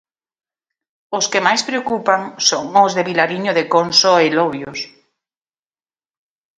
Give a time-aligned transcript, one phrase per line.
[1.17, 4.79] Os que máis preocupan son os de Vilariño de Conso e Lobios.